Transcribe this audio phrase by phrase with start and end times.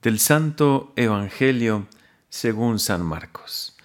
[0.00, 1.88] Del Santo Evangelio
[2.28, 3.76] según San Marcos.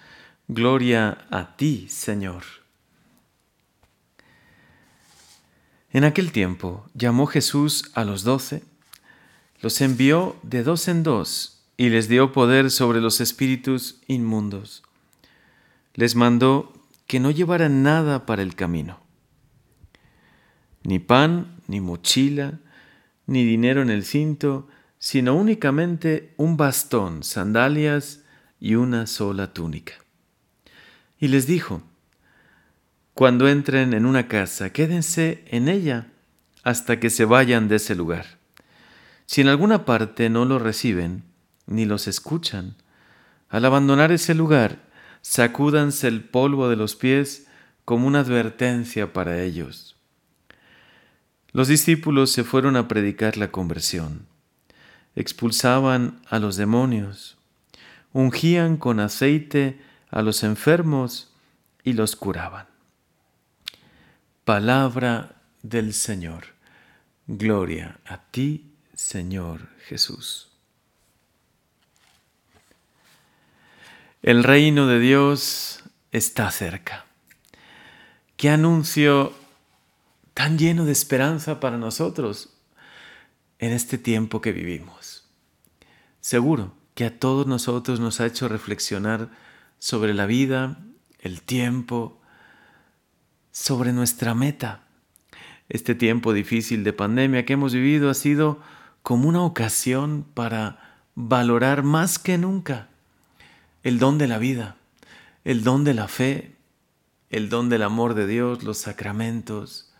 [0.46, 2.44] Gloria a ti, Señor.
[5.90, 8.62] En aquel tiempo llamó Jesús a los doce,
[9.60, 14.84] los envió de dos en dos y les dio poder sobre los espíritus inmundos.
[15.94, 16.72] Les mandó
[17.08, 19.00] que no llevaran nada para el camino,
[20.84, 22.60] ni pan, ni mochila,
[23.26, 24.68] ni dinero en el cinto,
[25.04, 28.22] sino únicamente un bastón, sandalias
[28.58, 29.92] y una sola túnica.
[31.18, 31.82] Y les dijo,
[33.12, 36.06] Cuando entren en una casa, quédense en ella
[36.62, 38.38] hasta que se vayan de ese lugar.
[39.26, 41.24] Si en alguna parte no los reciben,
[41.66, 42.74] ni los escuchan,
[43.50, 44.88] al abandonar ese lugar,
[45.20, 47.46] sacúdanse el polvo de los pies
[47.84, 49.96] como una advertencia para ellos.
[51.52, 54.32] Los discípulos se fueron a predicar la conversión
[55.16, 57.36] expulsaban a los demonios,
[58.12, 61.32] ungían con aceite a los enfermos
[61.82, 62.66] y los curaban.
[64.44, 66.54] Palabra del Señor.
[67.26, 70.50] Gloria a ti, Señor Jesús.
[74.22, 75.82] El reino de Dios
[76.12, 77.06] está cerca.
[78.36, 79.34] Qué anuncio
[80.32, 82.53] tan lleno de esperanza para nosotros
[83.58, 85.28] en este tiempo que vivimos.
[86.20, 89.30] Seguro que a todos nosotros nos ha hecho reflexionar
[89.78, 90.78] sobre la vida,
[91.18, 92.20] el tiempo,
[93.50, 94.84] sobre nuestra meta.
[95.68, 98.60] Este tiempo difícil de pandemia que hemos vivido ha sido
[99.02, 102.88] como una ocasión para valorar más que nunca
[103.82, 104.76] el don de la vida,
[105.44, 106.56] el don de la fe,
[107.28, 109.92] el don del amor de Dios, los sacramentos.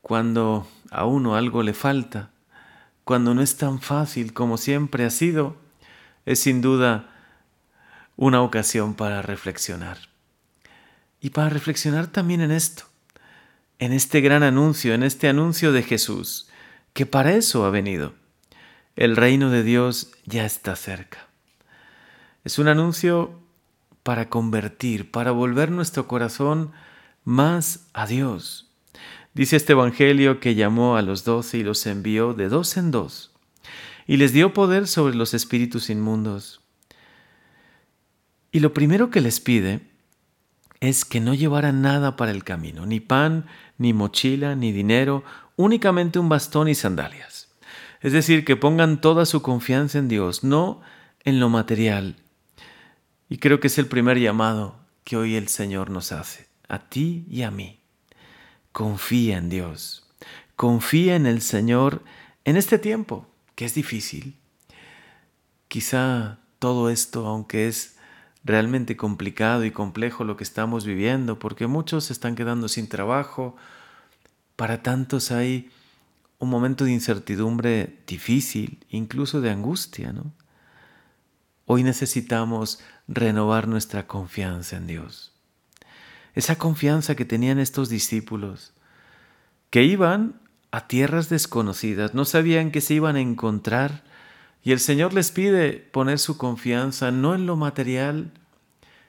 [0.00, 2.30] Cuando a uno algo le falta,
[3.08, 5.56] cuando no es tan fácil como siempre ha sido,
[6.26, 7.08] es sin duda
[8.18, 9.96] una ocasión para reflexionar.
[11.18, 12.84] Y para reflexionar también en esto,
[13.78, 16.50] en este gran anuncio, en este anuncio de Jesús,
[16.92, 18.12] que para eso ha venido.
[18.94, 21.28] El reino de Dios ya está cerca.
[22.44, 23.40] Es un anuncio
[24.02, 26.72] para convertir, para volver nuestro corazón
[27.24, 28.67] más a Dios,
[29.38, 33.30] Dice este Evangelio que llamó a los doce y los envió de dos en dos,
[34.04, 36.60] y les dio poder sobre los espíritus inmundos.
[38.50, 39.82] Y lo primero que les pide
[40.80, 43.46] es que no llevaran nada para el camino, ni pan,
[43.76, 45.22] ni mochila, ni dinero,
[45.54, 47.48] únicamente un bastón y sandalias.
[48.00, 50.80] Es decir, que pongan toda su confianza en Dios, no
[51.22, 52.16] en lo material.
[53.28, 57.24] Y creo que es el primer llamado que hoy el Señor nos hace, a ti
[57.30, 57.77] y a mí
[58.72, 60.06] confía en Dios,
[60.56, 62.02] confía en el Señor
[62.44, 64.36] en este tiempo, que es difícil.
[65.68, 67.96] Quizá todo esto, aunque es
[68.44, 73.56] realmente complicado y complejo lo que estamos viviendo, porque muchos se están quedando sin trabajo,
[74.56, 75.70] para tantos hay
[76.38, 80.32] un momento de incertidumbre difícil, incluso de angustia, ¿no?
[81.66, 85.37] Hoy necesitamos renovar nuestra confianza en Dios
[86.38, 88.72] esa confianza que tenían estos discípulos,
[89.70, 90.40] que iban
[90.70, 94.04] a tierras desconocidas, no sabían que se iban a encontrar,
[94.62, 98.30] y el Señor les pide poner su confianza no en lo material,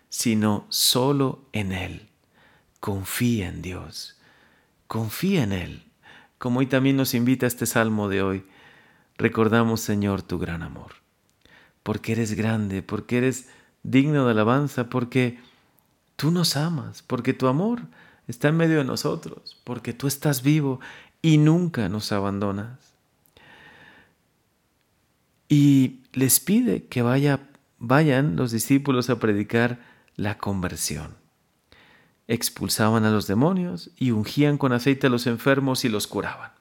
[0.10, 2.10] sino solo en Él.
[2.80, 4.18] Confía en Dios,
[4.88, 5.84] confía en Él,
[6.40, 8.44] como hoy también nos invita este salmo de hoy.
[9.20, 10.94] Recordamos, Señor, tu gran amor,
[11.84, 13.50] porque eres grande, porque eres
[13.84, 15.38] digno de alabanza, porque
[16.20, 17.84] Tú nos amas porque tu amor
[18.28, 20.82] está en medio de nosotros, porque tú estás vivo
[21.22, 22.78] y nunca nos abandonas.
[25.48, 27.48] Y les pide que vaya,
[27.78, 29.80] vayan los discípulos a predicar
[30.18, 31.16] la conversión.
[32.28, 36.52] Expulsaban a los demonios y ungían con aceite a los enfermos y los curaban.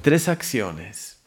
[0.00, 1.20] Tres acciones,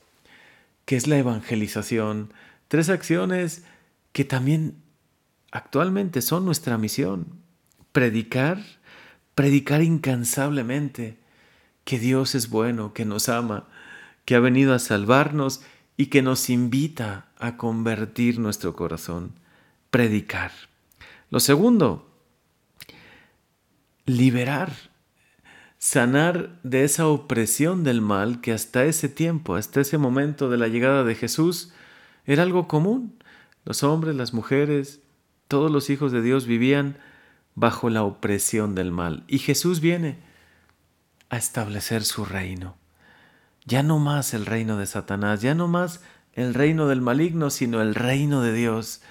[0.86, 2.34] que es la evangelización,
[2.70, 3.66] tres acciones
[4.14, 4.84] que también
[5.56, 7.28] actualmente son nuestra misión.
[7.94, 8.62] Predicar,
[9.36, 11.18] predicar incansablemente
[11.86, 13.66] que Dios es bueno, que nos ama,
[14.26, 15.62] que ha venido a salvarnos
[15.96, 19.32] y que nos invita a convertir nuestro corazón.
[19.92, 20.52] Predicar.
[21.30, 22.12] Lo segundo,
[24.06, 24.74] liberar,
[25.78, 30.68] sanar de esa opresión del mal que hasta ese tiempo, hasta ese momento de la
[30.68, 31.72] llegada de Jesús,
[32.26, 33.18] era algo común.
[33.64, 35.00] Los hombres, las mujeres,
[35.48, 36.98] todos los hijos de Dios vivían
[37.56, 39.24] bajo la opresión del mal.
[39.28, 40.18] Y Jesús viene
[41.30, 42.76] a establecer su reino.
[43.66, 46.02] Ya no más el reino de Satanás, ya no más
[46.34, 49.02] el reino del maligno, sino el reino de Dios,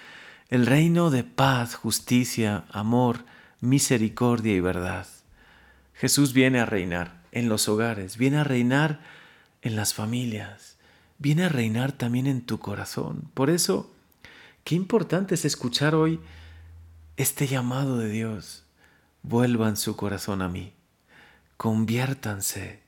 [0.48, 3.24] el reino de paz, justicia, amor,
[3.60, 5.06] misericordia y verdad.
[5.94, 9.00] Jesús viene a reinar en los hogares, viene a reinar
[9.62, 10.76] en las familias,
[11.18, 13.30] viene a reinar también en tu corazón.
[13.34, 13.93] Por eso,
[14.64, 16.20] qué importante es escuchar hoy
[17.16, 18.64] este llamado de Dios.
[19.22, 20.72] Vuelvan su corazón a mí,
[21.56, 22.80] conviértanse.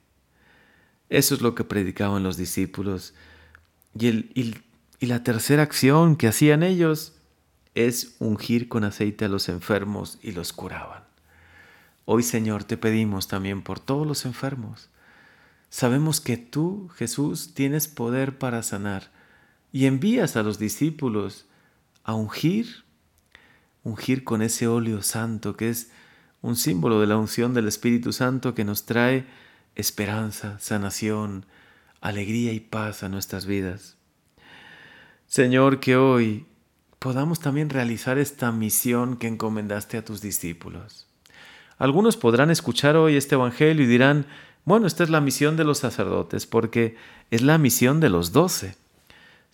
[1.09, 3.15] Eso es lo que predicaban los discípulos.
[3.99, 4.55] Y,
[4.99, 7.15] y la tercera acción que hacían ellos
[7.75, 11.05] es ungir con aceite a los enfermos y los curaban.
[12.07, 14.89] Hoy, Señor, te pedimos también por todos los enfermos.
[15.71, 19.11] Sabemos que tú, Jesús, tienes poder para sanar
[19.73, 21.47] y envías a los discípulos
[22.07, 22.85] a ungir,
[23.83, 25.91] ungir con ese óleo santo que es
[26.41, 29.27] un símbolo de la unción del Espíritu Santo que nos trae
[29.75, 31.47] esperanza, sanación,
[32.01, 33.97] alegría y paz a nuestras vidas.
[35.27, 36.47] Señor, que hoy
[37.01, 41.09] podamos también realizar esta misión que encomendaste a tus discípulos.
[41.77, 44.27] Algunos podrán escuchar hoy este Evangelio y dirán,
[44.65, 46.97] bueno, esta es la misión de los sacerdotes, porque
[47.33, 48.77] es la misión de los doce.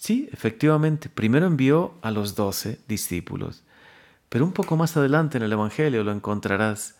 [0.02, 3.62] Sí, efectivamente, primero envió a los doce discípulos,
[4.28, 6.96] pero un poco más adelante en el Evangelio lo encontrarás,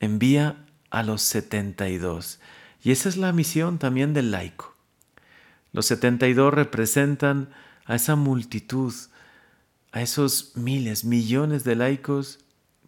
[0.00, 2.40] envía a los setenta y dos.
[2.82, 4.74] Y esa es la misión también del laico.
[5.72, 7.50] Los setenta y dos representan
[7.84, 8.94] a esa multitud,
[9.92, 12.38] a esos miles, millones de laicos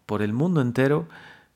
[0.07, 1.07] por el mundo entero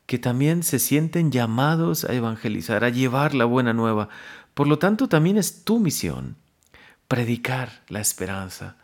[0.05, 4.11] que también se sienten llamados a evangelizar, a llevar la buena nueva.
[4.53, 6.37] Por lo tanto, también es tu misión
[7.09, 8.77] predicar la esperanza,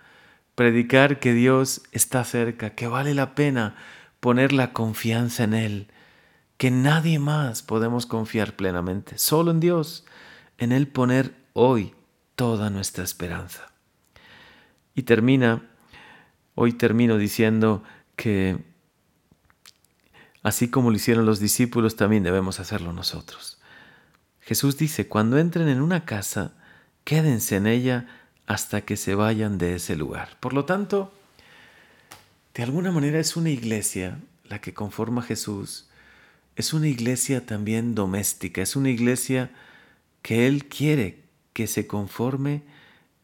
[0.54, 3.76] predicar que Dios está cerca, que vale la pena
[4.20, 5.88] poner la confianza en Él,
[6.56, 10.04] que nadie más podemos confiar plenamente, solo en Dios,
[10.58, 11.94] en Él poner hoy
[12.34, 13.72] toda nuestra esperanza.
[14.94, 15.70] Y termina,
[16.54, 17.82] hoy termino diciendo
[18.16, 18.70] que
[20.42, 23.60] Así como lo hicieron los discípulos, también debemos hacerlo nosotros.
[24.40, 26.54] Jesús dice, cuando entren en una casa,
[27.04, 28.06] quédense en ella
[28.46, 30.36] hasta que se vayan de ese lugar.
[30.40, 31.12] Por lo tanto,
[32.54, 34.18] de alguna manera es una iglesia
[34.48, 35.86] la que conforma Jesús.
[36.56, 39.50] Es una iglesia también doméstica, es una iglesia
[40.22, 42.62] que Él quiere que se conforme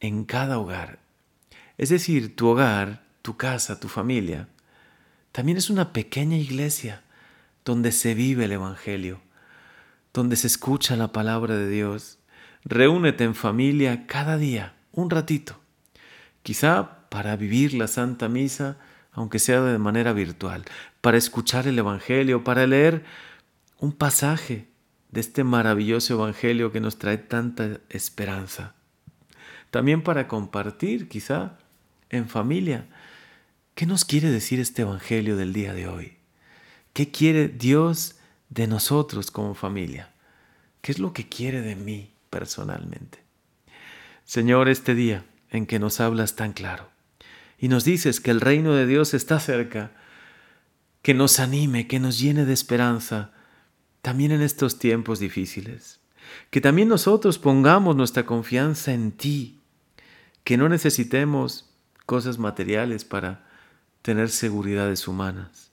[0.01, 0.99] en cada hogar.
[1.79, 4.49] Es decir, tu hogar, tu casa, tu familia,
[5.33, 7.03] también es una pequeña iglesia
[7.65, 9.21] donde se vive el Evangelio,
[10.15, 12.19] donde se escucha la palabra de Dios.
[12.69, 15.61] Reúnete en familia cada día, un ratito,
[16.43, 18.77] quizá para vivir la Santa Misa,
[19.13, 20.65] aunque sea de manera virtual,
[21.01, 23.05] para escuchar el Evangelio, para leer
[23.79, 24.67] un pasaje
[25.13, 28.75] de este maravilloso Evangelio que nos trae tanta esperanza.
[29.71, 31.59] También para compartir, quizá,
[32.11, 32.89] en familia,
[33.77, 36.17] qué nos quiere decir este Evangelio del día de hoy.
[36.95, 38.17] ¿Qué quiere Dios
[38.49, 40.13] de nosotros como familia?
[40.81, 43.25] ¿Qué es lo que quiere de mí personalmente?
[44.25, 46.91] Señor, este día en que nos hablas tan claro
[47.59, 49.93] y nos dices que el reino de Dios está cerca,
[51.01, 53.33] que nos anime, que nos llene de esperanza,
[54.03, 56.01] también en estos tiempos difíciles.
[56.51, 59.61] Que también nosotros pongamos nuestra confianza en ti,
[60.45, 61.71] que no necesitemos
[62.05, 63.49] cosas materiales para
[64.03, 65.67] tener seguridades humanas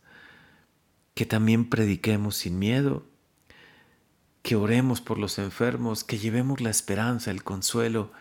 [1.13, 3.05] que también prediquemos sin miedo,
[4.43, 8.11] que oremos por los enfermos, que llevemos la esperanza, el consuelo,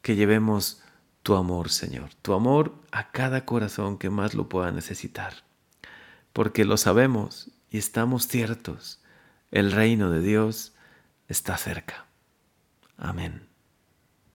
[0.00, 0.80] que llevemos
[1.22, 5.34] tu amor, Señor, tu amor a cada corazón que más lo pueda necesitar,
[6.32, 9.00] porque lo sabemos y estamos ciertos,
[9.50, 10.72] el reino de Dios
[11.28, 12.06] está cerca.
[12.96, 13.49] Amén.